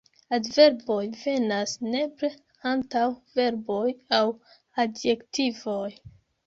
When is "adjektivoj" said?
4.87-5.91